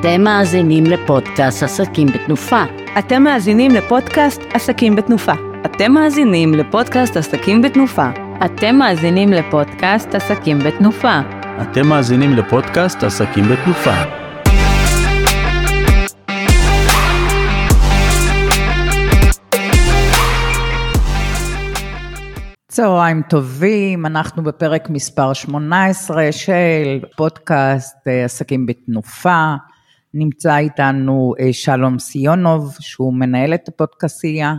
[0.00, 2.62] אתם מאזינים לפודקאסט עסקים בתנופה.
[2.98, 5.32] אתם מאזינים לפודקאסט עסקים בתנופה.
[5.64, 8.10] אתם מאזינים לפודקאסט עסקים בתנופה.
[8.44, 11.20] אתם מאזינים לפודקאסט עסקים בתנופה.
[11.62, 13.94] אתם מאזינים לפודקאסט עסקים בתנופה.
[22.68, 29.54] צהריים טובים, אנחנו בפרק מספר 18 של פודקאסט אה, עסקים בתנופה.
[30.14, 34.54] נמצא איתנו אה, שלום סיונוב, שהוא מנהל את הפודקאסייה,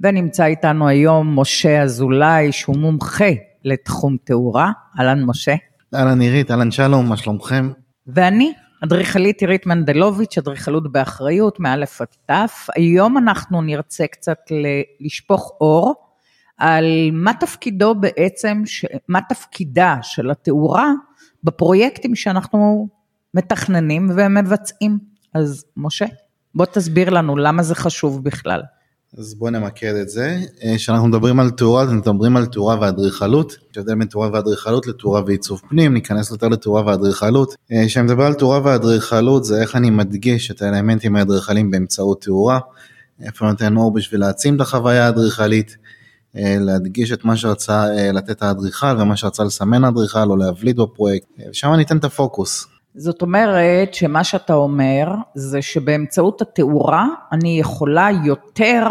[0.00, 3.30] ונמצא איתנו היום משה אזולאי, שהוא מומחה
[3.64, 4.70] לתחום תאורה.
[4.98, 5.54] אהלן משה.
[5.94, 7.70] אהלן עירית, אהלן שלום, מה שלומכם?
[8.06, 8.52] ואני,
[8.84, 12.66] אדריכלית עירית מנדלוביץ', אדריכלות באחריות, מאלף עד תף.
[12.76, 14.38] היום אנחנו נרצה קצת
[15.00, 15.94] לשפוך אור
[16.58, 18.62] על מה תפקידו בעצם,
[19.08, 20.92] מה תפקידה של התאורה
[21.44, 22.88] בפרויקטים שאנחנו
[23.34, 24.98] מתכננים ומבצעים.
[25.34, 26.06] אז משה,
[26.54, 28.60] בוא תסביר לנו למה זה חשוב בכלל.
[29.18, 30.40] אז בוא נמקד את זה.
[30.76, 33.52] כשאנחנו מדברים על תאורה, אנחנו מדברים על תאורה ואדריכלות.
[33.70, 37.54] יש הבדל בין תאורה ואדריכלות לתאורה ועיצוב פנים, ניכנס יותר לתאורה ואדריכלות.
[37.86, 42.58] כשאני מדבר על תאורה ואדריכלות זה איך אני מדגיש את האלמנטים האדריכליים באמצעות תאורה.
[43.22, 45.76] איפה נותן אור בשביל להעצים את החוויה האדריכלית.
[46.34, 51.82] להדגיש את מה שרצה לתת האדריכל ומה שרצה לסמן האדריכל או להבליט בפרויקט, ושם אני
[51.82, 52.66] אתן את הפוקוס.
[52.98, 58.82] זאת אומרת שמה שאתה אומר זה שבאמצעות התאורה אני יכולה יותר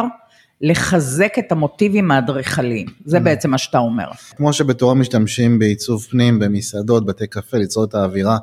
[0.62, 4.06] לחזק את המוטיבים האדריכליים, זה בעצם מה שאתה אומר.
[4.36, 8.38] כמו שבתאורה משתמשים בעיצוב פנים במסעדות, בתי קפה, ליצור את האווירה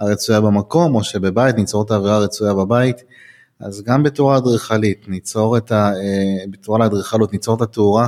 [0.00, 3.02] הרצויה במקום, או שבבית ניצור את האווירה הרצויה בבית,
[3.60, 5.92] אז גם בתאורה אדריכלית ניצור את ה...
[6.50, 8.06] בתאורה לאדריכלות ניצור את התאורה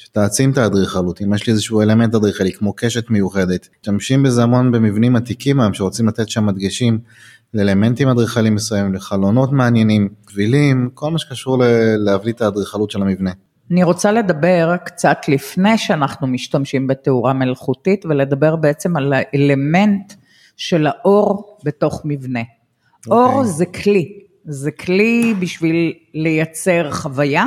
[0.00, 4.72] שתעצים את האדריכלות, אם יש לי איזשהו אלמנט אדריכלי כמו קשת מיוחדת, משתמשים בזה המון
[4.72, 6.98] במבנים עתיקים היום שרוצים לתת שם הדגשים
[7.54, 11.62] לאלמנטים אדריכליים מסוימים, לחלונות מעניינים, כבילים, כל מה שקשור
[11.98, 13.30] להבליט את האדריכלות של המבנה.
[13.70, 20.12] אני רוצה לדבר קצת לפני שאנחנו משתמשים בתאורה מלאכותית ולדבר בעצם על האלמנט
[20.56, 22.40] של האור בתוך מבנה.
[22.40, 23.10] Okay.
[23.10, 23.52] אור אוקיי.
[23.52, 27.46] זה כלי, זה כלי בשביל לייצר חוויה,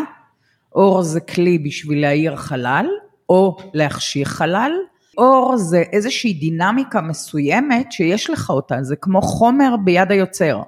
[0.75, 2.85] אור זה כלי בשביל להאיר חלל,
[3.29, 4.71] או להחשיך חלל.
[5.17, 10.61] אור זה איזושהי דינמיקה מסוימת שיש לך אותה, זה כמו חומר ביד היוצר.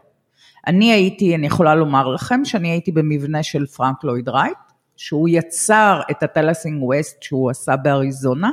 [0.67, 4.57] אני הייתי, אני יכולה לומר לכם שאני הייתי במבנה של פרנק לויד רייט,
[4.97, 8.51] שהוא יצר את הטלסינג ווסט שהוא עשה באריזונה,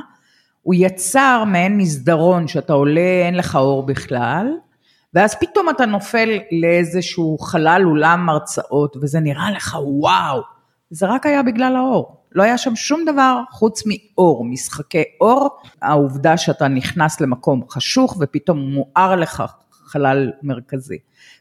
[0.61, 4.47] הוא יצר מעין מסדרון שאתה עולה, אין לך אור בכלל,
[5.13, 10.41] ואז פתאום אתה נופל לאיזשהו חלל אולם הרצאות, וזה נראה לך וואו,
[10.93, 12.15] זה רק היה בגלל האור.
[12.31, 15.49] לא היה שם שום דבר חוץ מאור, משחקי אור,
[15.81, 20.97] העובדה שאתה נכנס למקום חשוך ופתאום מואר לך חלל מרכזי.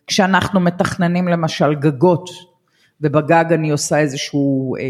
[0.06, 2.30] כשאנחנו מתכננים למשל גגות,
[3.00, 4.82] ובגג אני עושה איזשהו אה,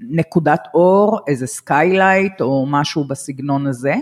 [0.00, 3.94] נקודת אור, איזה skylight או משהו בסגנון הזה,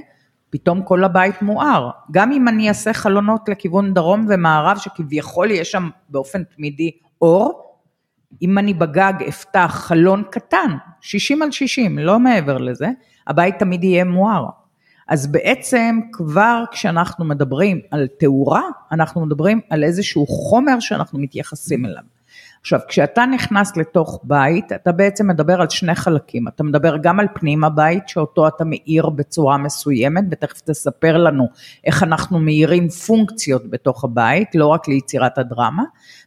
[0.50, 1.90] פתאום כל הבית מואר.
[2.10, 6.90] גם אם אני אעשה חלונות לכיוון דרום ומערב, שכביכול יש שם באופן תמידי
[7.22, 7.65] אור,
[8.42, 12.88] אם אני בגג אפתח חלון קטן, 60 על 60, לא מעבר לזה,
[13.26, 14.46] הבית תמיד יהיה מואר.
[15.08, 22.02] אז בעצם כבר כשאנחנו מדברים על תאורה, אנחנו מדברים על איזשהו חומר שאנחנו מתייחסים אליו.
[22.66, 26.48] עכשיו, כשאתה נכנס לתוך בית, אתה בעצם מדבר על שני חלקים.
[26.48, 31.48] אתה מדבר גם על פנים הבית, שאותו אתה מאיר בצורה מסוימת, ותכף תספר לנו
[31.84, 35.82] איך אנחנו מאירים פונקציות בתוך הבית, לא רק ליצירת הדרמה,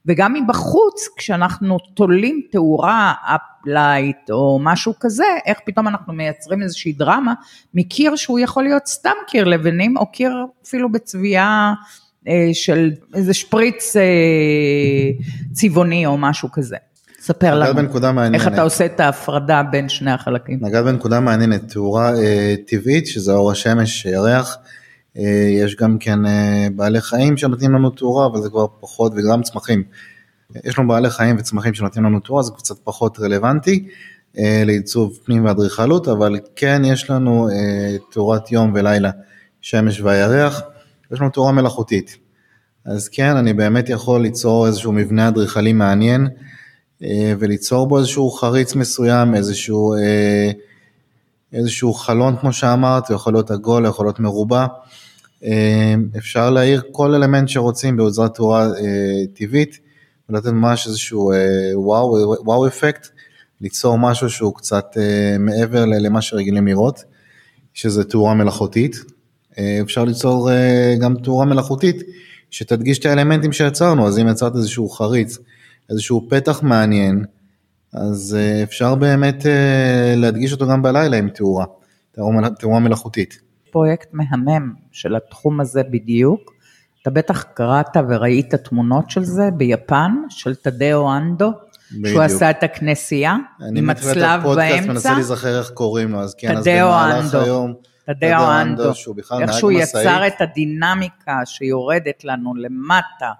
[0.05, 7.33] וגם מבחוץ, כשאנחנו תולים תאורה, up-light או משהו כזה, איך פתאום אנחנו מייצרים איזושהי דרמה
[7.73, 11.73] מקיר שהוא יכול להיות סתם קיר לבנים, או קיר אפילו בצביעה
[12.53, 14.01] של איזה שפריץ אה,
[15.51, 16.75] צבעוני או משהו כזה.
[17.21, 20.59] ספר לנו, איך אתה עושה את ההפרדה בין שני החלקים.
[20.61, 24.57] נגעת בנקודה מעניינת, תאורה אה, טבעית, שזה אור השמש, ירח,
[25.17, 29.41] אה, יש גם כן אה, בעלי חיים שנותנים לנו תאורה, אבל זה כבר פחות, וגם
[29.43, 29.83] צמחים.
[30.63, 33.87] יש לנו בעלי חיים וצמחים שנותנים לנו תאורה, זה קצת פחות רלוונטי
[34.37, 39.11] אה, לעיצוב פנים ואדריכלות, אבל כן יש לנו אה, תאורת יום ולילה,
[39.61, 40.61] שמש והירח.
[41.11, 42.17] יש לנו תאורה מלאכותית.
[42.85, 46.27] אז כן, אני באמת יכול ליצור איזשהו מבנה אדריכלי מעניין,
[47.03, 50.51] אה, וליצור בו איזשהו חריץ מסוים, איזשהו, אה,
[51.53, 54.65] איזשהו חלון כמו שאמרת, יכול להיות עגול, יכול להיות מרובע.
[55.43, 58.67] אה, אפשר להעיר כל אלמנט שרוצים בעזרת תאורה
[59.33, 59.79] טבעית,
[60.29, 61.31] ולתת ממש איזשהו
[61.73, 63.07] וואו, וואו אפקט,
[63.61, 64.85] ליצור משהו שהוא קצת
[65.39, 67.03] מעבר למה שרגילים לראות,
[67.73, 68.95] שזה תאורה מלאכותית.
[69.81, 70.49] אפשר ליצור
[70.99, 72.03] גם תאורה מלאכותית
[72.51, 75.37] שתדגיש את האלמנטים שיצרנו, אז אם יצרת איזשהו חריץ,
[75.89, 77.25] איזשהו פתח מעניין,
[77.93, 81.65] אז אה, אפשר באמת אה, להדגיש אותו גם בלילה עם תאורה,
[82.59, 83.39] תאורה מלאכותית.
[83.71, 86.53] פרויקט מהמם של התחום הזה בדיוק.
[87.01, 91.51] אתה בטח קראת וראית תמונות של זה ביפן, של תדאו אנדו,
[91.89, 92.21] שהוא בדיוק.
[92.21, 94.93] עשה את הכנסייה, אני עם הצלב הפודקאסט באמצע.
[94.93, 97.45] מנסה להיזכר איך קוראים לו, אז כן, אז במהלך אנדו.
[97.45, 97.73] היום,
[98.13, 98.91] תדאו אנדו,
[99.41, 99.71] איך שהוא.
[99.71, 103.31] יצר את הדינמיקה שיורדת לנו למטה,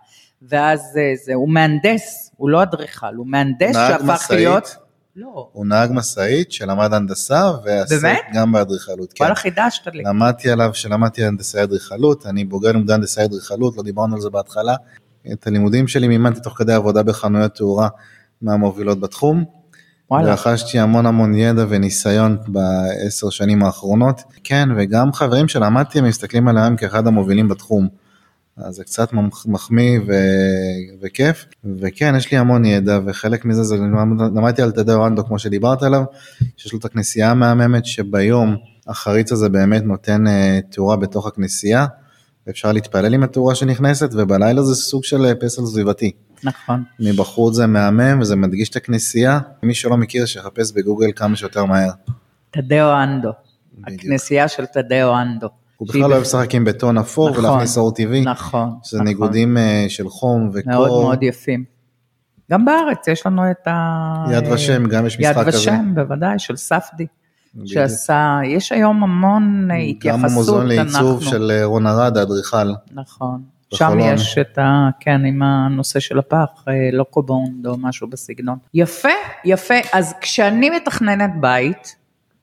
[0.41, 4.31] ואז זה, זה, הוא מהנדס, הוא לא אדריכל, הוא מהנדס שהפך.
[4.31, 4.75] להיות,
[5.15, 8.17] לא, הוא נהג משאית שלמד הנדסה ועסק?
[8.33, 9.13] גם באדריכלות.
[9.13, 9.23] כן.
[9.23, 10.03] וואלה חידשת לי.
[10.03, 14.75] למדתי עליו שלמדתי הנדסאי אדריכלות, אני בוגר לימודי הנדסאי אדריכלות, לא דיברנו על זה בהתחלה.
[15.33, 17.89] את הלימודים שלי מימנתי תוך כדי עבודה בחנויות תאורה
[18.41, 19.58] מהמובילות בתחום.
[20.11, 24.21] וואלה, רכשתי המון המון ידע וניסיון בעשר שנים האחרונות.
[24.43, 27.87] כן, וגם חברים שלמדתי הם מסתכלים עליהם כאחד המובילים בתחום.
[28.57, 29.09] אז זה קצת
[29.45, 30.13] מחמיא ו...
[31.01, 31.45] וכיף.
[31.79, 35.83] וכן, יש לי המון ידע, וחלק מזה זה למד- למדתי על תדאו אנדו כמו שדיברת
[35.83, 36.03] עליו,
[36.57, 38.55] שיש לו את הכנסייה המהממת, שביום
[38.87, 41.85] החריץ הזה באמת נותן אה, תאורה בתוך הכנסייה.
[42.49, 46.11] אפשר להתפלל עם התאורה שנכנסת, ובלילה זה סוג של אה, פסל סביבתי.
[46.43, 46.83] נכון.
[46.99, 49.39] מבחוץ זה מהמם וזה מדגיש את הכנסייה.
[49.63, 51.89] מי שלא מכיר שיחפש בגוגל כמה שיותר מהר.
[52.51, 53.29] תדאו אנדו,
[53.77, 53.99] בדיוק.
[53.99, 55.47] הכנסייה של תדאו אנדו.
[55.77, 58.21] הוא בכלל לא אוהב לשחק עם בטון אפור נכון, ולהכניס אור טבעי.
[58.21, 59.07] נכון, שזה נכון.
[59.07, 60.71] ניגודים אה, של חום וקור.
[60.73, 61.63] מאוד מאוד יפים.
[62.51, 64.25] גם בארץ יש לנו את ה...
[64.31, 65.57] יד ושם, גם יש יד משחק כזה.
[65.57, 67.05] ושם, בוודאי, של ספדי,
[67.55, 67.67] בדיוק.
[67.73, 72.71] שעשה, יש היום המון אה, גם התייחסות, המוזיאון לעיצוב אנחנו- של אה, רון ארד האדריכל.
[72.93, 73.41] נכון.
[73.73, 74.13] שם בחולון.
[74.13, 74.89] יש את ה...
[74.99, 78.57] כן, עם הנושא של הפח, אה, לוקובונד או משהו בסגנון.
[78.73, 79.09] יפה,
[79.45, 79.73] יפה.
[79.93, 81.95] אז כשאני מתכננת בית,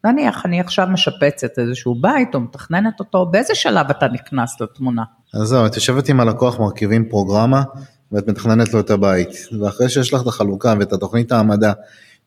[0.05, 5.03] נניח אני עכשיו משפצת איזשהו בית או מתכננת אותו, באיזה שלב אתה נכנס לתמונה?
[5.35, 7.63] אז זהו, את יושבת עם הלקוח, מרכיבים פרוגרמה,
[8.13, 9.29] ואת מתכננת לו את הבית.
[9.61, 11.73] ואחרי שיש לך את החלוקה ואת התוכנית העמדה,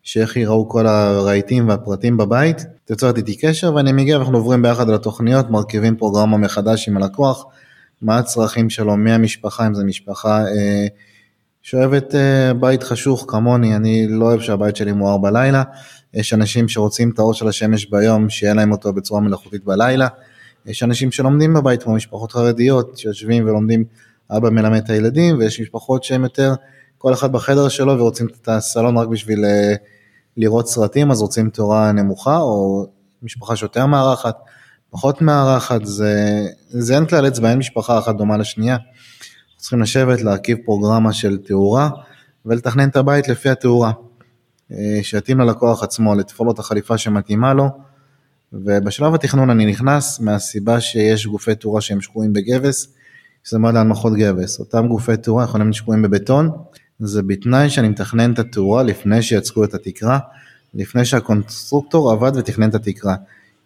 [0.04, 4.90] שאיך ייראו כל הרהיטים והפרטים בבית, את יוצרת איתי קשר ואני מגיע ואנחנו עוברים ביחד
[4.90, 7.46] על התוכניות, מרכיבים פרוגרמה מחדש עם הלקוח,
[8.01, 10.88] מה הצרכים שלו, מי המשפחה, אם זו משפחה אה,
[11.62, 15.63] שאוהבת אה, בית חשוך כמוני, אני לא אוהב שהבית שלי מואר בלילה,
[16.13, 20.07] יש אנשים שרוצים את האור של השמש ביום, שיהיה להם אותו בצורה מלאכותית בלילה,
[20.66, 23.84] יש אנשים שלומדים בבית כמו משפחות חרדיות שיושבים ולומדים
[24.31, 26.54] אבא מלמד את הילדים ויש משפחות שהם יותר
[26.98, 29.74] כל אחד בחדר שלו ורוצים את הסלון רק בשביל אה,
[30.38, 32.86] לראות סרטים אז רוצים תורה נמוכה או
[33.24, 34.38] משפחה שיותר מארחת
[34.89, 38.77] פחות מארחת זה, זה אין כלל אצבע אין משפחה אחת דומה לשנייה.
[39.57, 41.89] צריכים לשבת להרכיב פרוגרמה של תאורה
[42.45, 43.91] ולתכנן את הבית לפי התאורה.
[44.71, 47.69] אה, שיתאים ללקוח עצמו לתפור לו את החליפה שמתאימה לו.
[48.53, 52.88] ובשלב התכנון אני נכנס מהסיבה שיש גופי תאורה שהם שקועים בגבס,
[53.44, 54.59] שזה מיועד להנמכות גבס.
[54.59, 56.50] אותם גופי תאורה יכולים להיות שקועים בבטון,
[57.00, 60.19] זה בתנאי שאני מתכנן את התאורה לפני שיצקו את התקרה,
[60.74, 63.15] לפני שהקונסטרוקטור עבד ותכנן את התקרה.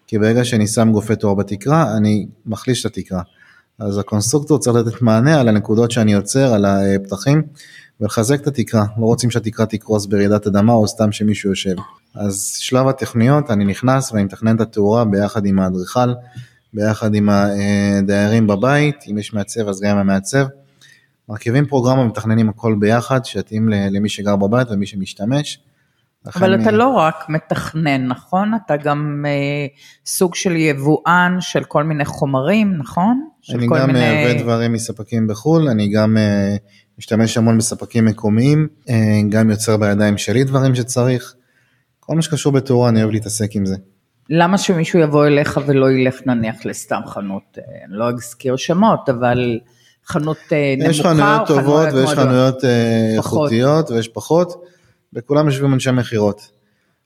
[0.07, 3.21] כי ברגע שאני שם גופי תאורה בתקרה, אני מחליש את התקרה.
[3.79, 7.41] אז הקונסטרוקטור צריך לתת מענה על הנקודות שאני יוצר, על הפתחים,
[8.01, 8.85] ולחזק את התקרה.
[8.97, 11.75] לא רוצים שהתקרה תקרוס ברעידת אדמה או סתם שמישהו יושב.
[12.15, 16.13] אז שלב התכניות, אני נכנס ואני מתכנן את התאורה ביחד עם האדריכל,
[16.73, 20.45] ביחד עם הדיירים בבית, אם יש מעצב אז גם עם המעצב.
[21.29, 25.59] מרכיבים פרוגרמה, מתכננים הכל ביחד, שיתאים למי שגר בבית ומי שמשתמש.
[26.35, 28.51] אבל אתה אה, לא רק מתכנן, נכון?
[28.65, 29.65] אתה גם אה,
[30.05, 33.27] סוג של יבואן של כל מיני חומרים, נכון?
[33.55, 36.55] אני גם מיני- מייבא דברים מספקים בחו"ל, אני גם אה,
[36.99, 38.95] משתמש המון בספקים מקומיים, אה,
[39.29, 41.33] גם יוצר בידיים שלי דברים שצריך.
[41.99, 43.75] כל מה שקשור בתאורה אני אוהב להתעסק עם זה.
[44.29, 49.59] למה שמישהו יבוא אליך ולא ילך נניח לסתם חנות, אה, אני לא אזכיר שמות, אבל
[50.05, 52.09] חנות אה, נמוכה יש או חנויות טובות ויש?
[52.09, 53.13] חנויות אה.
[53.17, 54.63] איכותיות ויש פחות,
[55.13, 56.49] בכולם יושבים אנשי מכירות.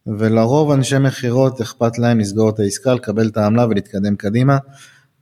[0.07, 4.57] ולרוב אנשי מכירות אכפת להם לסגור את העסקה, לקבל את העמלה ולהתקדם קדימה.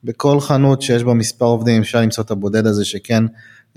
[0.03, 3.23] בכל חנות שיש בה מספר עובדים אפשר למצוא את הבודד הזה שכן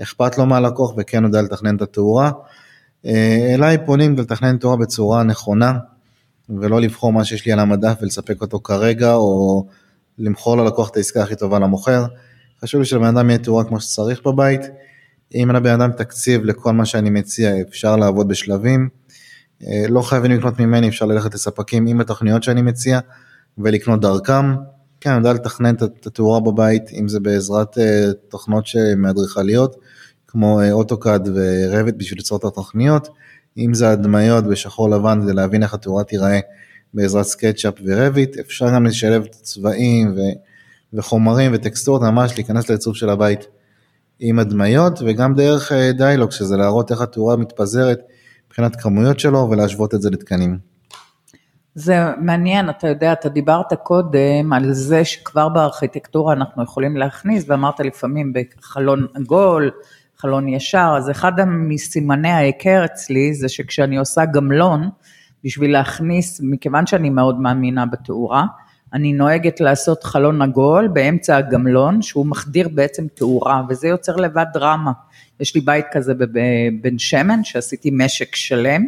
[0.02, 2.30] אכפת לו מהלקוח וכן יודע לתכנן את התאורה.
[3.06, 5.78] אה, אליי פונים לתכנן תאורה בצורה נכונה
[6.48, 9.66] ולא לבחור מה שיש לי על המדף ולספק אותו כרגע או
[10.18, 12.04] למכור ללקוח את העסקה הכי טובה למוכר.
[12.62, 14.60] חשוב לי שלבן אדם יהיה תאורה כמו שצריך בבית.
[15.34, 18.97] אם לבן אדם תקציב לכל מה שאני מציע אפשר לעבוד בשלבים.
[19.66, 23.00] אה, לא חייבים לקנות ממני, אפשר ללכת לספקים עם התוכניות שאני מציע
[23.58, 24.54] ולקנות דרכם.
[25.00, 29.76] כן, אני יודע לתכנן את התאורה בבית, אם זה בעזרת אה, תוכנות שהן אדריכליות,
[30.26, 33.08] כמו אה, AutoCAD ו Revit בשביל ליצור את התוכניות,
[33.58, 36.40] אם זה הדמיות בשחור לבן כדי להבין איך התאורה תיראה
[36.94, 40.20] בעזרת SketchUp ו Revit, אפשר גם לשלב צבעים ו,
[40.92, 43.46] וחומרים וטקסטורות ממש להיכנס לעיצוב של הבית.
[44.20, 48.00] עם הדמיות וגם דרך דיילוג, שזה להראות איך התאורה מתפזרת
[48.58, 50.58] מבחינת כמויות שלו ולהשוות את זה לתקנים.
[51.74, 57.80] זה מעניין, אתה יודע, אתה דיברת קודם על זה שכבר בארכיטקטורה אנחנו יכולים להכניס, ואמרת
[57.80, 59.70] לפעמים בחלון עגול,
[60.16, 64.88] חלון ישר, אז אחד מסימני ההיכר אצלי זה שכשאני עושה גמלון,
[65.44, 68.44] בשביל להכניס, מכיוון שאני מאוד מאמינה בתאורה,
[68.94, 74.92] אני נוהגת לעשות חלון עגול באמצע הגמלון, שהוא מחדיר בעצם תאורה, וזה יוצר לבד דרמה.
[75.40, 78.84] יש לי בית כזה בבן שמן, שעשיתי משק שלם,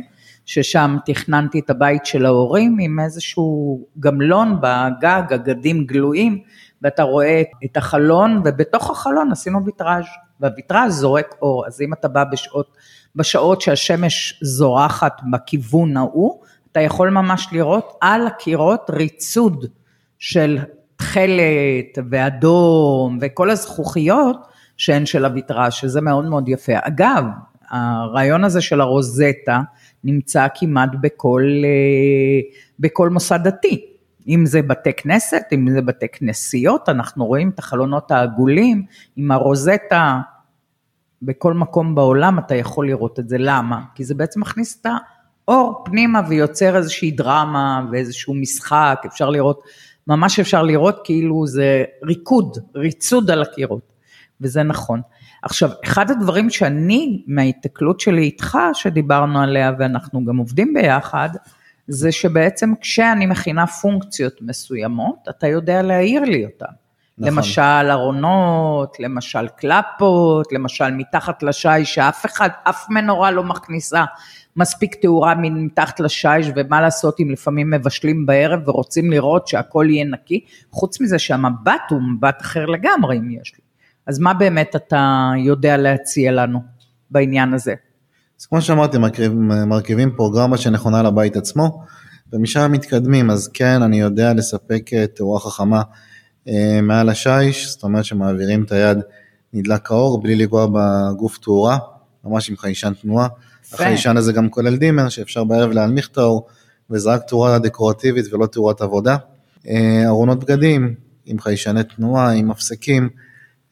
[0.47, 6.39] ששם תכננתי את הבית של ההורים עם איזשהו גמלון בגג, אגדים גלויים,
[6.83, 10.05] ואתה רואה את החלון, ובתוך החלון עשינו ויטראז',
[10.41, 12.77] והוויטראז' זורק אור, אז אם אתה בא בשעות,
[13.17, 16.41] בשעות שהשמש זורחת בכיוון ההוא,
[16.73, 19.67] אתה יכול ממש לראות על הקירות ריצוד
[20.21, 20.59] של
[20.97, 24.37] תכלת ואדום וכל הזכוכיות
[24.77, 26.73] שהן של הוויטראז', שזה מאוד מאוד יפה.
[26.83, 27.25] אגב,
[27.71, 29.61] הרעיון הזה של הרוזטה
[30.05, 33.87] נמצא כמעט בכל, אה, בכל מוסד דתי.
[34.29, 38.85] אם זה בתי כנסת, אם זה בתי כנסיות, אנחנו רואים את החלונות העגולים
[39.17, 40.21] עם הרוזטה,
[41.23, 43.81] בכל מקום בעולם אתה יכול לראות את זה, למה?
[43.95, 44.87] כי זה בעצם מכניס את
[45.49, 49.63] האור פנימה ויוצר איזושהי דרמה ואיזשהו משחק, אפשר לראות,
[50.11, 53.93] ממש אפשר לראות כאילו זה ריקוד, ריצוד על הקירות,
[54.41, 55.01] וזה נכון.
[55.43, 61.29] עכשיו, אחד הדברים שאני, מההיתקלות שלי איתך, שדיברנו עליה ואנחנו גם עובדים ביחד,
[61.89, 66.73] זה שבעצם כשאני מכינה פונקציות מסוימות, אתה יודע להעיר לי אותן.
[67.19, 67.33] נכון.
[67.33, 74.05] למשל ארונות, למשל קלפות, למשל מתחת לשיש, שאף אחד, אף מנורה לא מכניסה
[74.57, 80.45] מספיק תאורה מתחת לשיש, ומה לעשות אם לפעמים מבשלים בערב ורוצים לראות שהכל יהיה נקי,
[80.71, 83.65] חוץ מזה שהמבט הוא מבט אחר לגמרי אם יש לי.
[84.07, 86.61] אז מה באמת אתה יודע להציע לנו
[87.11, 87.75] בעניין הזה?
[88.41, 91.85] אז כמו שאמרתי, מרכיבים, מרכיבים פרוגרמה שנכונה לבית עצמו,
[92.33, 95.83] ומשם מתקדמים, אז כן, אני יודע לספק אה, תאורה חכמה
[96.49, 98.99] אה, מעל השיש, זאת אומרת שמעבירים את היד,
[99.53, 101.79] נדלק האור בלי לגוע בגוף תאורה,
[102.25, 103.29] ממש עם חיישן תנועה.
[103.73, 106.47] החיישן הזה גם כולל דימר, שאפשר בערב להנמיך את האור,
[106.91, 109.17] וזה רק תאורה דקורטיבית ולא תאורת עבודה.
[109.69, 110.95] אה, ארונות בגדים,
[111.27, 113.09] עם חיישני תנועה, עם מפסקים.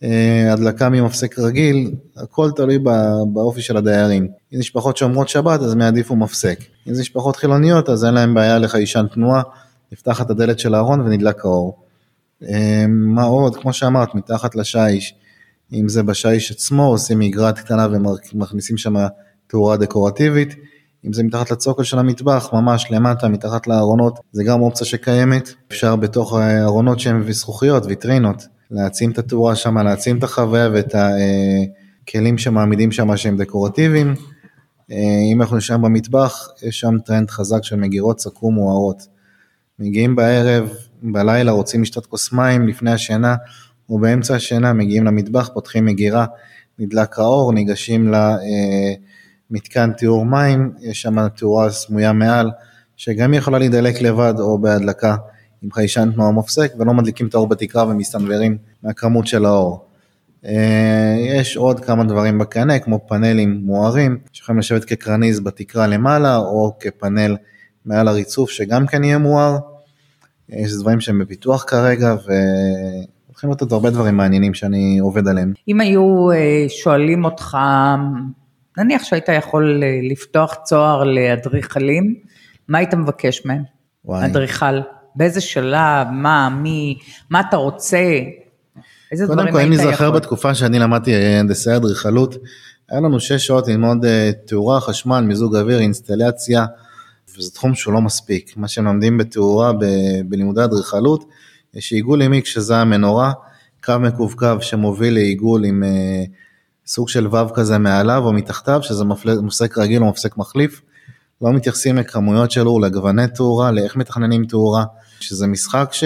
[0.03, 2.79] אה, הדלקה ממפסק רגיל, הכל תלוי
[3.33, 4.23] באופי של הדיירים.
[4.25, 6.59] אם זה משפחות שומרות שבת אז הם יעדיפו מפסק.
[6.89, 9.43] אם זה משפחות חילוניות אז אין להם בעיה לחיישן תנועה,
[9.93, 11.83] נפתח את הדלת של הארון ונדלק האור.
[12.49, 13.57] אה, מה עוד?
[13.57, 15.15] כמו שאמרת, מתחת לשיש,
[15.73, 18.97] אם זה בשיש עצמו עושים מגרת קטנה ומכניסים שם
[19.49, 20.55] תאורה דקורטיבית.
[21.07, 25.55] אם זה מתחת לצוקל של המטבח, ממש למטה, מתחת לארונות, זה גם אופציה שקיימת.
[25.69, 32.39] אפשר בתוך הארונות שהם זכוכיות, ויטרינות, להעצים את התאורה שם, להעצים את החוויה ואת הכלים
[32.39, 34.15] שמעמידים שם שהם דקורטיביים.
[34.93, 34.97] אה,
[35.33, 39.07] אם אנחנו נשאר במטבח, יש שם טרנד חזק של מגירות סכו"ם מוארות.
[39.79, 43.37] מגיעים בערב, בלילה, רוצים לשתות כוס מים לפני השינה,
[43.89, 46.27] או באמצע השינה מגיעים למטבח, פותחים מגירה,
[46.79, 48.13] נדלק האור, ניגשים
[49.51, 52.51] למתקן טיהור מים, יש שם תאורה סמויה מעל,
[52.97, 55.17] שגם יכולה להידלק לבד או בהדלקה.
[55.63, 59.85] עם חיישן תנועה מופסק ולא מדליקים את האור בתקרה ומסתנוורים מהכמות של האור.
[60.45, 66.77] אה, יש עוד כמה דברים בקנה כמו פאנלים מוארים שיכולים לשבת כקרניז בתקרה למעלה או
[66.81, 67.37] כפאנל
[67.85, 69.59] מעל הריצוף שגם כן יהיה מואר.
[70.49, 75.53] יש דברים שהם בפיתוח כרגע והולכים להיות עוד הרבה דברים מעניינים שאני עובד עליהם.
[75.69, 77.59] אם היו אה, שואלים אותך,
[78.79, 82.15] נניח שהיית יכול אה, לפתוח צוהר לאדריכלים,
[82.69, 83.63] מה היית מבקש מהם?
[84.11, 84.81] אדריכל.
[85.15, 86.99] באיזה שלב, מה, מי,
[87.31, 87.99] מה אתה רוצה,
[89.13, 89.61] איזה דברים היית יכול.
[89.63, 92.37] קודם כל, אם נזכר בתקופה שאני למדתי הנדסי אדריכלות,
[92.89, 96.67] היה לנו שש שעות ללמוד אה, תאורה, חשמל, מיזוג אוויר, אינסטלציה,
[97.37, 98.57] וזה תחום שהוא לא מספיק.
[98.57, 99.73] מה שהם לומדים בתאורה
[100.25, 101.25] בלימודי אדריכלות,
[101.75, 103.33] יש עיגול ימי כשזה המנורה,
[103.85, 106.25] קו מקווקו שמוביל לעיגול עם אה,
[106.89, 109.05] סוג של וו כזה מעליו או מתחתיו, שזה
[109.43, 110.83] מפסק רגיל או מפסק מחליף.
[111.43, 114.85] לא מתייחסים לכמויות של אור, לגווני תאורה, לאיך מתכננים תאורה,
[115.21, 116.05] שזה משחק ש...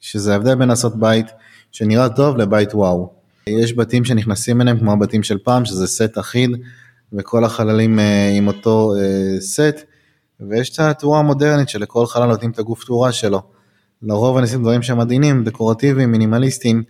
[0.00, 1.26] שזה ההבדל בין לעשות בית
[1.72, 3.12] שנראה טוב לבית וואו.
[3.46, 6.50] יש בתים שנכנסים אליהם כמו הבתים של פעם, שזה סט אחיד,
[7.12, 9.80] וכל החללים אה, עם אותו אה, סט,
[10.40, 13.42] ויש את התאורה המודרנית שלכל חלל נותנים את הגוף תאורה שלו.
[14.02, 16.82] לרוב אני דברים שהם דקורטיביים, מינימליסטיים,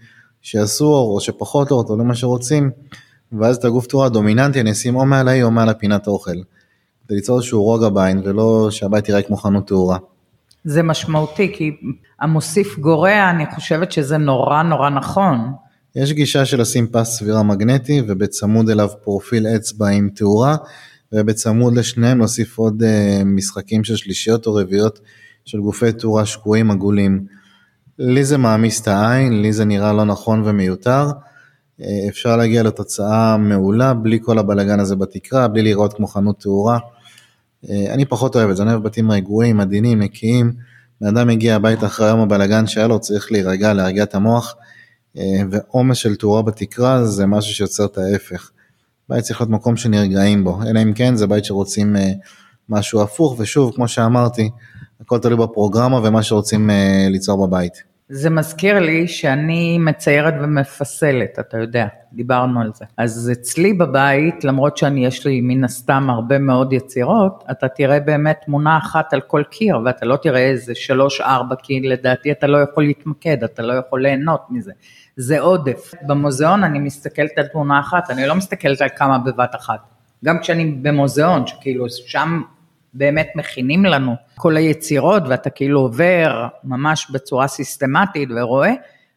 [0.81, 2.71] אור או שפחות אור, תלוי מה שרוצים,
[3.33, 6.31] ואז את הגוף תאורה הדומיננטי אני אשים או מעל האי או מעל הפינת אוכל.
[7.07, 9.99] כדי ליצור איזשהו רוגע בעין ולא שהבית יראה כמו חנות תאורה.
[10.65, 11.71] זה משמעותי כי
[12.21, 15.39] המוסיף גורע, אני חושבת שזה נורא נורא נכון.
[15.97, 20.57] יש גישה של לשים פס סבירה מגנטי ובצמוד אליו פרופיל אצבע עם תאורה
[21.13, 25.01] ובצמוד לשניהם להוסיף עוד uh, משחקים של שלישיות או רביעיות
[25.45, 27.27] של גופי תאורה שקועים עגולים.
[27.99, 31.11] לי זה מעמיס את העין, לי זה נראה לא נכון ומיותר.
[31.81, 36.79] Uh, אפשר להגיע לתוצאה מעולה בלי כל הבלגן הזה בתקרה, בלי לראות כמו חנות תאורה.
[37.65, 40.53] Uh, אני פחות אוהב את זה, אני אוהב בתים רגועים, עדינים, נקיים.
[41.01, 44.55] בן אדם מגיע הביתה אחרי היום הבלגן שהיה לו, צריך להירגע, להרגיע את המוח.
[45.51, 48.51] ועומס של תאורה בתקרה זה משהו שיוצר את ההפך.
[49.09, 52.13] בית צריך להיות מקום שנרגעים בו, אלא אם כן זה בית שרוצים אה,
[52.69, 54.51] משהו הפוך, ושוב, כמו שאמרתי,
[55.03, 57.93] הכל תלוי בפרוגרמה ומה שרוצים אה, ליצור בבית.
[58.09, 62.85] זה מזכיר לי שאני מציירת ומפסלת, אתה יודע, דיברנו על זה.
[62.97, 68.37] אז אצלי בבית, למרות שאני יש לי מן הסתם הרבה מאוד יצירות, אתה תראה באמת
[68.45, 72.59] תמונה אחת על כל קיר, ואתה לא תראה איזה שלוש ארבע, כי לדעתי אתה לא
[72.59, 74.73] יכול להתמקד, אתה לא יכול ליהנות מזה.
[75.17, 75.93] זה עודף.
[76.03, 79.81] במוזיאון אני מסתכלת על תמונה אחת, אני לא מסתכלת על כמה בבת אחת.
[80.25, 82.43] גם כשאני במוזיאון, שכאילו שם
[82.95, 88.73] באמת מכינים לנו כל היצירות ואתה כאילו עובר ממש בצורה סיסטמטית ורואה,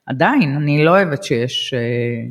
[0.05, 2.29] עדיין אני לא אוהבת שיש, אה,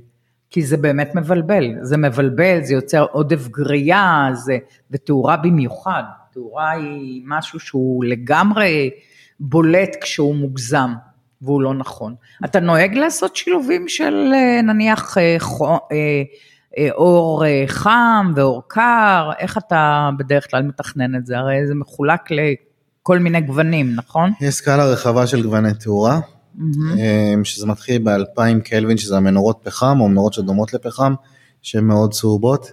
[0.51, 4.59] כי זה באמת מבלבל, זה מבלבל, זה יוצר עודף גריעה, זה,
[4.91, 8.91] ותאורה במיוחד, תאורה היא משהו שהוא לגמרי
[9.41, 10.91] בולט כשהוא מוגזם.
[11.43, 12.15] והוא לא נכון.
[12.45, 15.37] אתה נוהג לעשות שילובים של אה, נניח אה,
[16.90, 21.38] אור חם ואור קר, איך אתה בדרך כלל מתכנן את זה?
[21.38, 24.33] הרי זה מחולק לכל מיני גוונים, נכון?
[24.40, 26.21] יש סקאלה רחבה של גווני תאורה,
[26.59, 26.61] mm-hmm.
[27.45, 31.14] שזה מתחיל ב-2000 קלווין, שזה המנורות פחם, או מנורות שדומות לפחם,
[31.62, 32.73] שהן מאוד צהובות.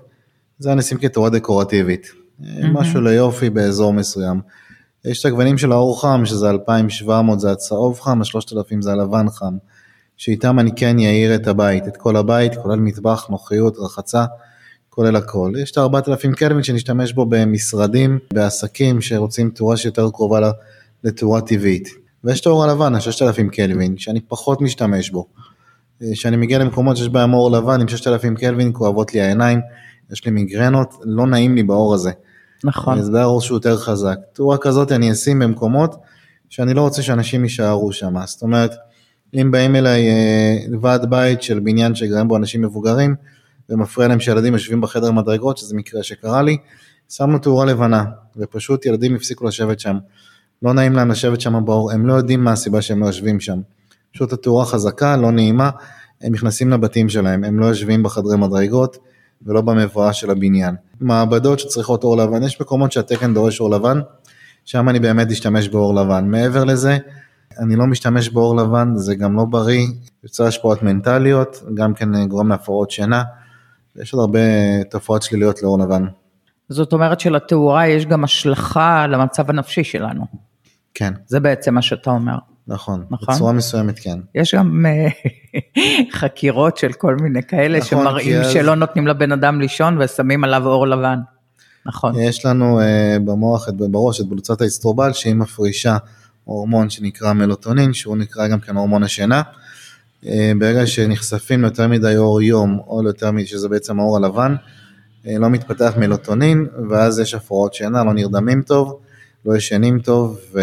[0.60, 2.46] זה נשים כתאורה דקורטיבית, mm-hmm.
[2.74, 4.41] משהו ליופי באזור מסוים.
[5.05, 9.58] יש את הגוונים של האור חם, שזה 2,700 זה הצהוב חם, ה-3,000 זה הלבן חם,
[10.22, 14.25] שאיתם אני כן יאיר את הבית, את כל הבית, כולל מטבח, נוחיות, רחצה,
[14.90, 15.51] כולל הכל.
[15.62, 20.52] יש את ה-4,000 קלווין שנשתמש בו במשרדים, בעסקים שרוצים תאורה שיותר קרובה
[21.04, 21.89] לתאורה טבעית.
[22.24, 25.26] ויש את האור הלבן, ה-6,000 קלווין, שאני פחות משתמש בו.
[26.13, 29.60] כשאני מגיע למקומות שיש בהם אור לבן עם 6,000 קלווין, כואבות לי העיניים,
[30.12, 32.12] יש לי מיגרנות, לא נעים לי באור הזה.
[32.63, 33.02] נכון.
[33.02, 34.17] זה האור שהוא יותר חזק.
[34.34, 35.95] תאורה כזאת אני אשים במקומות
[36.50, 38.13] שאני לא רוצה שאנשים יישארו שם.
[38.26, 38.72] זאת אומרת,
[39.36, 43.15] אם באים אליי אה, ועד בית של בניין שגרים בו אנשים מבוגרים,
[43.70, 46.58] ומפריע להם שילדים יושבים בחדר מדרגות, שזה מקרה שקרה לי,
[47.10, 48.04] שמנו תאורה לבנה,
[48.38, 49.98] ופשוט ילדים הפסיקו לשבת שם.
[50.62, 53.60] לא נעים להם לשבת שם באור, הם לא יודעים מה הסיבה שהם לא יושבים שם.
[54.13, 55.70] פשוט התאורה חזקה, לא נעימה,
[56.22, 58.98] הם נכנסים לבתים שלהם, הם לא יושבים בחדרי מדרגות,
[59.46, 60.76] ולא במבואה של הבניין.
[61.02, 64.00] מעבדות שצריכות אור לבן, יש מקומות שהתקן דורש אור לבן,
[64.65, 66.28] שם אני באמת אשתמש באור לבן.
[66.28, 66.98] מעבר לזה,
[67.62, 69.88] אני לא משתמש באור לבן, זה גם לא בריא,
[70.24, 73.24] יוצר השפעות מנטליות, גם כן גורם להפרעות שינה,
[73.95, 74.39] יש עוד הרבה
[74.89, 76.06] תופעות שליליות לאור לבן.
[76.69, 80.26] זאת אומרת שלתאורה יש גם השלכה למצב הנפשי שלנו.
[80.93, 81.13] כן.
[81.28, 82.36] זה בעצם מה שאתה אומר.
[82.67, 84.19] נכון, נכון, בצורה מסוימת כן.
[84.36, 85.08] יש גם אה,
[86.19, 88.52] חקירות של כל מיני כאלה נכון, שמראים אז...
[88.52, 91.19] שלא נותנים לבן אדם לישון ושמים עליו אור לבן.
[91.86, 92.19] נכון.
[92.19, 95.97] יש לנו uh, במוח, בראש, את בלוצת האסטרובל שהיא מפרישה
[96.43, 99.41] הורמון שנקרא מלוטונין, שהוא נקרא גם כן הורמון השינה.
[100.23, 100.27] Uh,
[100.60, 104.56] ברגע שנחשפים ליותר מדי אור יום, או ליותר מדי, שזה בעצם האור הלבן,
[105.23, 108.99] uh, לא מתפתח מלוטונין, ואז יש הפרעות שינה, לא נרדמים טוב.
[109.45, 110.60] לא ישנים טוב ו...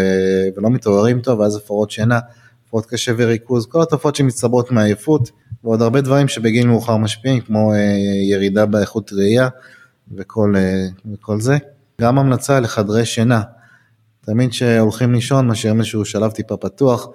[0.57, 2.19] ולא מתעוררים טוב, ואז הפרעות שינה,
[2.67, 5.31] הפרעות קשה וריכוז, כל התופעות שמצטברות מעייפות,
[5.63, 7.77] ועוד הרבה דברים שבגיל מאוחר משפיעים, כמו אה,
[8.29, 9.49] ירידה באיכות ראייה
[10.15, 11.57] וכל, אה, וכל זה.
[12.01, 13.41] גם המלצה לחדרי שינה,
[14.31, 17.07] תמיד כשהולכים לישון משאירים איזשהו שלב טיפה פתוח,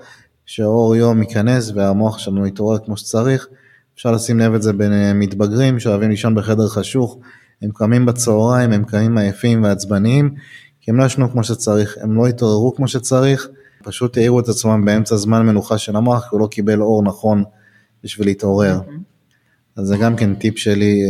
[0.46, 3.48] שאור יום ייכנס והמוח שלנו יתעורר כמו שצריך.
[3.94, 7.18] אפשר לשים לב את זה בין אה, מתבגרים שאוהבים לישון בחדר חשוך,
[7.62, 10.35] הם קמים בצהריים, הם קמים עייפים ועצבניים,
[10.81, 13.48] כי הם לא ישנו כמו שצריך, הם לא התעוררו כמו שצריך,
[13.83, 17.44] פשוט העירו את עצמם באמצע זמן מנוחה של המוח, כי הוא לא קיבל אור נכון
[18.05, 18.81] בשביל להתעורר.
[18.81, 19.77] Mm-hmm.
[19.77, 21.03] אז זה גם כן טיפ שלי,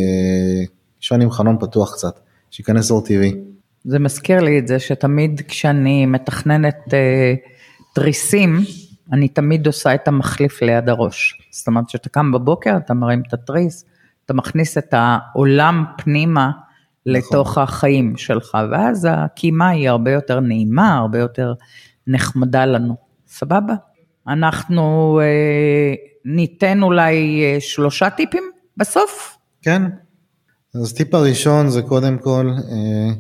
[1.01, 3.54] לישון אה, עם חלון פתוח קצת, שייכנס אור טבעי.
[3.85, 7.35] זה מזכיר לי את זה שתמיד כשאני מתכננת אה,
[7.95, 8.59] תריסים,
[9.13, 11.49] אני תמיד עושה את המחליף ליד הראש.
[11.51, 13.85] זאת אומרת, כשאתה קם בבוקר, אתה מרים את התריס,
[14.25, 16.51] אתה מכניס את העולם פנימה
[17.07, 17.63] לתוך נכון.
[17.63, 21.55] החיים שלך, ואז הקימה היא הרבה יותר נעימה, הרבה יותר
[22.07, 22.97] נחמדה לנו.
[23.27, 23.75] סבבה?
[24.29, 25.95] אנחנו אה,
[26.25, 28.45] ניתן אולי אה, שלושה טיפים
[28.77, 29.39] בסוף?
[29.63, 29.83] כן.
[30.75, 33.15] אז טיפ הראשון זה קודם כל, אה,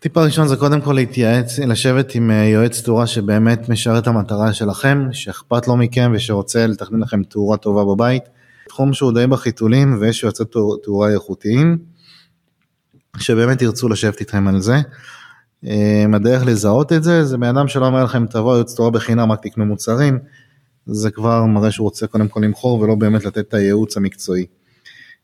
[0.00, 4.52] טיפ הראשון זה קודם כל להתייעץ, לשבת עם אה, יועץ תאורה שבאמת משרת את המטרה
[4.52, 8.22] שלכם, שאכפת לו מכם ושרוצה לתכנן לכם תאורה טובה בבית.
[8.68, 11.78] תחום שהוא די בחיתולים ויש יועצי תאור- תאורה איכותיים,
[13.18, 14.76] שבאמת ירצו לשבת איתכם על זה.
[15.66, 19.32] אה, הדרך לזהות את זה, זה בן אדם שלא אומר לכם תבוא יועץ תאורה בחינם
[19.32, 20.18] רק תקנו מוצרים,
[20.86, 24.46] זה כבר מראה שהוא רוצה קודם כל למכור ולא באמת לתת את הייעוץ המקצועי.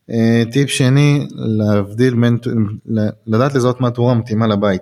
[0.09, 2.37] אה, טיפ שני, להבדיל בין,
[3.27, 4.81] לדעת לזהות מה התאורה מתאימה לבית.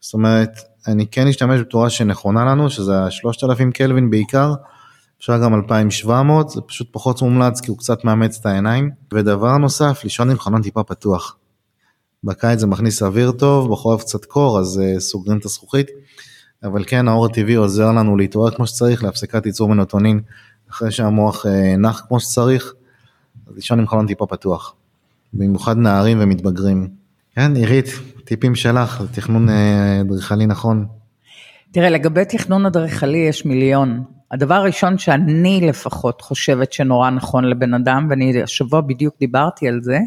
[0.00, 0.50] זאת אומרת,
[0.86, 4.52] אני כן אשתמש בתאורה שנכונה לנו, שזה ה-3000 קלווין בעיקר,
[5.20, 8.90] אפשר גם 2700, זה פשוט פחות מומלץ כי הוא קצת מאמץ את העיניים.
[9.14, 11.36] ודבר נוסף, לישון עם חלון טיפה פתוח.
[12.24, 15.86] בקיץ זה מכניס אוויר טוב, בחורף קצת קור, אז uh, סוגרים את הזכוכית.
[16.64, 20.20] אבל כן, האור הטבעי עוזר לנו להתעורר כמו שצריך, להפסקת ייצור מנוטונין,
[20.70, 22.72] אחרי שהמוח uh, נח כמו שצריך,
[23.54, 24.74] לישון עם חלון טיפה פתוח.
[25.32, 26.88] במיוחד נערים ומתבגרים.
[27.34, 27.86] כן, עירית,
[28.24, 30.86] טיפים שלך, לתכנון אה, אדריכלי נכון.
[31.72, 34.04] תראה, לגבי תכנון אדריכלי יש מיליון.
[34.30, 39.98] הדבר הראשון שאני לפחות חושבת שנורא נכון לבן אדם, ואני השבוע בדיוק דיברתי על זה,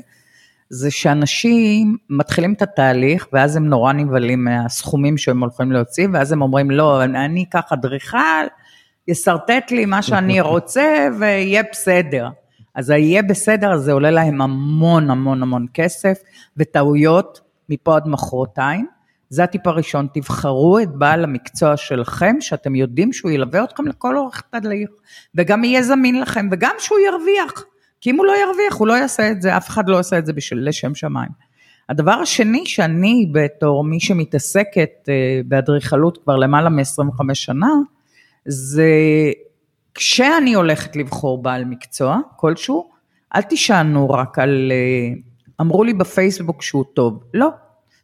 [0.69, 6.41] זה שאנשים מתחילים את התהליך, ואז הם נורא נבהלים מהסכומים שהם הולכים להוציא, ואז הם
[6.41, 8.45] אומרים, לא, אני אקח אדריכל,
[9.07, 12.29] ישרטט לי מה שאני רוצה ויהיה בסדר.
[12.75, 16.17] אז היהיה בסדר, זה עולה להם המון המון המון כסף,
[16.57, 18.87] וטעויות מפה עד מחרתיים.
[19.29, 24.43] זה הטיפ הראשון, תבחרו את בעל המקצוע שלכם, שאתם יודעים שהוא ילווה אתכם לכל אורך
[24.49, 24.89] תהליך,
[25.35, 27.63] וגם יהיה זמין לכם, וגם שהוא ירוויח.
[28.01, 30.25] כי אם הוא לא ירוויח, הוא לא יעשה את זה, אף אחד לא עושה את
[30.25, 31.29] זה בשביל לשם שמיים.
[31.89, 37.71] הדבר השני שאני בתור מי שמתעסקת אה, באדריכלות כבר למעלה מ-25 שנה,
[38.45, 38.91] זה
[39.95, 42.89] כשאני הולכת לבחור בעל מקצוע כלשהו,
[43.35, 45.15] אל תישענו רק על, אה,
[45.61, 47.49] אמרו לי בפייסבוק שהוא טוב, לא.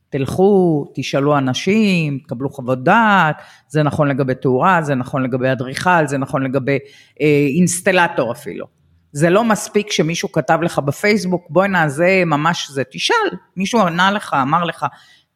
[0.09, 6.17] תלכו, תשאלו אנשים, תקבלו חוות דעת, זה נכון לגבי תאורה, זה נכון לגבי אדריכל, זה
[6.17, 6.77] נכון לגבי
[7.21, 8.65] אה, אינסטלטור אפילו.
[9.11, 14.35] זה לא מספיק שמישהו כתב לך בפייסבוק, בוא'נה זה ממש זה, תשאל, מישהו ענה לך,
[14.41, 14.85] אמר לך,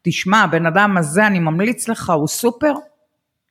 [0.02, 2.72] תשמע, הבן אדם הזה אני ממליץ לך, הוא סופר,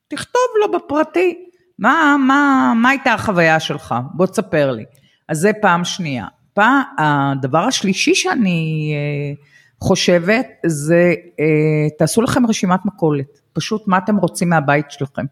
[0.08, 1.46] תכתוב לו בפרטי,
[1.84, 3.96] מה, מה, מה הייתה החוויה שלך?
[4.14, 4.86] בוא תספר לי.
[5.30, 6.28] אז זה פעם שנייה.
[6.54, 9.44] פעם, הדבר השלישי שאני אה,
[9.80, 13.40] חושבת זה, אה, תעשו לכם רשימת מכולת.
[13.54, 15.26] פשוט מה אתם רוצים מהבית שלכם.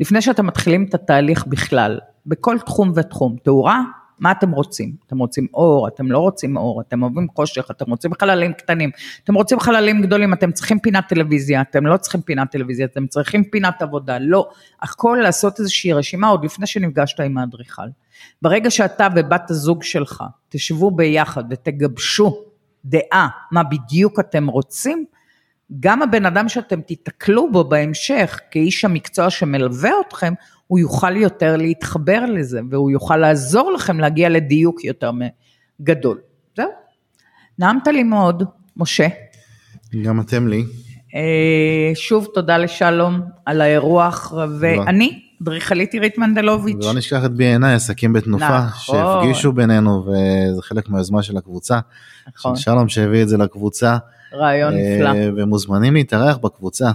[0.00, 3.36] לפני שאתם מתחילים את התהליך בכלל, בכל תחום ותחום.
[3.42, 3.82] תאורה,
[4.18, 4.92] מה אתם רוצים?
[5.06, 8.90] אתם רוצים אור, אתם לא רוצים אור, אתם אוהבים חושך, אתם רוצים חללים קטנים,
[9.24, 13.44] אתם רוצים חללים גדולים, אתם צריכים פינת טלוויזיה, אתם לא צריכים פינת טלוויזיה, אתם צריכים
[13.44, 14.48] פינת עבודה, לא.
[14.82, 17.88] הכל לעשות איזושהי רשימה עוד לפני שנפגשת עם האדריכל.
[18.42, 22.42] ברגע שאתה ובת הזוג שלך תשבו ביחד ותגבשו
[22.84, 25.04] דעה מה בדיוק אתם רוצים,
[25.80, 30.34] גם הבן אדם שאתם תיתקלו בו בהמשך כאיש המקצוע שמלווה אתכם,
[30.66, 35.10] הוא יוכל יותר להתחבר לזה, והוא יוכל לעזור לכם להגיע לדיוק יותר
[35.82, 36.18] גדול.
[36.56, 36.68] זהו.
[37.58, 38.42] נעמת לי מאוד,
[38.76, 39.06] משה.
[40.02, 40.64] גם אתם לי.
[41.14, 46.84] אה, שוב תודה לשלום על האירוח, ואני, אדריכלית עירית מנדלוביץ'.
[46.84, 48.96] לא נשכח את B&I, עסקים בתנופה, נכון.
[48.96, 51.78] שהפגישו בינינו, וזה חלק מהיוזמה של הקבוצה.
[52.36, 53.96] נכון, של שלום שהביא את זה לקבוצה.
[54.34, 55.10] רעיון אה, נפלא.
[55.36, 56.90] ומוזמנים להתארח בקבוצה.